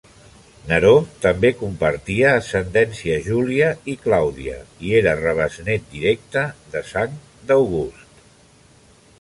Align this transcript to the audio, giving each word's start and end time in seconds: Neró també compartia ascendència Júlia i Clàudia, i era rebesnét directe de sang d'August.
Neró 0.69 0.93
també 1.25 1.51
compartia 1.57 2.31
ascendència 2.37 3.19
Júlia 3.27 3.67
i 3.93 3.97
Clàudia, 4.07 4.57
i 4.89 4.97
era 5.03 5.15
rebesnét 5.23 5.87
directe 5.93 6.47
de 6.75 6.83
sang 6.95 7.21
d'August. 7.53 8.27